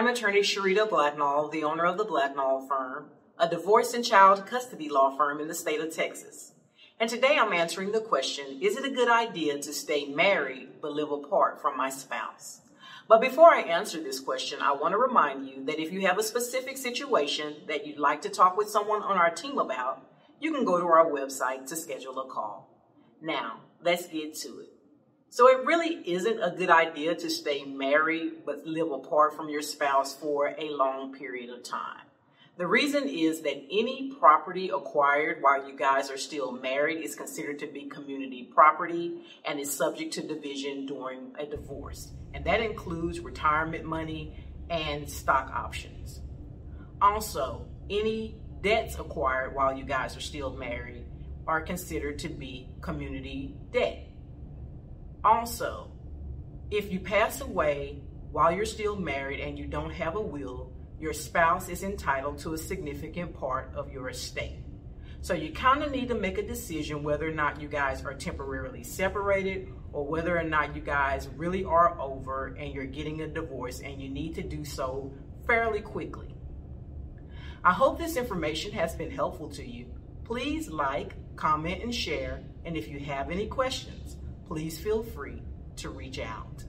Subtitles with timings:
[0.00, 4.88] I'm attorney Sharita Blacknall, the owner of the Blacknall firm, a divorce and child custody
[4.88, 6.52] law firm in the state of Texas.
[6.98, 10.92] And today I'm answering the question, is it a good idea to stay married but
[10.92, 12.62] live apart from my spouse?
[13.08, 16.16] But before I answer this question, I want to remind you that if you have
[16.16, 20.02] a specific situation that you'd like to talk with someone on our team about,
[20.40, 22.74] you can go to our website to schedule a call.
[23.20, 24.79] Now, let's get to it.
[25.32, 29.62] So it really isn't a good idea to stay married but live apart from your
[29.62, 32.02] spouse for a long period of time.
[32.56, 37.60] The reason is that any property acquired while you guys are still married is considered
[37.60, 42.10] to be community property and is subject to division during a divorce.
[42.34, 44.34] And that includes retirement money
[44.68, 46.22] and stock options.
[47.00, 51.06] Also, any debts acquired while you guys are still married
[51.46, 54.09] are considered to be community debt.
[55.30, 55.92] Also,
[56.72, 58.02] if you pass away
[58.32, 62.54] while you're still married and you don't have a will, your spouse is entitled to
[62.54, 64.58] a significant part of your estate.
[65.20, 68.12] So you kind of need to make a decision whether or not you guys are
[68.12, 73.28] temporarily separated or whether or not you guys really are over and you're getting a
[73.28, 75.12] divorce and you need to do so
[75.46, 76.34] fairly quickly.
[77.62, 79.86] I hope this information has been helpful to you.
[80.24, 82.42] Please like, comment, and share.
[82.64, 84.16] And if you have any questions,
[84.50, 85.40] please feel free
[85.76, 86.64] to reach out.